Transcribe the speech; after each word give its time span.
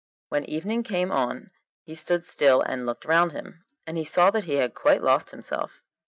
When 0.29 0.45
evening 0.49 0.81
came 0.81 1.11
on 1.11 1.51
he 1.83 1.93
stood 1.93 2.23
still 2.23 2.61
and 2.63 2.87
looked 2.87 3.05
round 3.05 3.33
him, 3.33 3.63
and 3.85 3.99
he 3.99 4.03
saw 4.03 4.31
that 4.31 4.45
he 4.45 4.53
had 4.55 4.73
quite 4.73 5.03
lost 5.03 5.29
himself. 5.29 5.83